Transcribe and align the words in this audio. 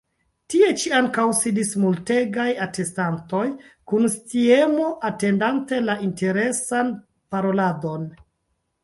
Tie 0.51 0.67
ĉi 0.83 0.91
ankaŭ 0.99 1.25
sidis 1.39 1.73
multegaj 1.83 2.47
atestantoj, 2.65 3.41
kun 3.91 4.07
sciemo 4.13 4.87
atendante 5.11 5.83
la 5.91 5.97
interesan 6.07 6.91
paroladon. 7.37 8.09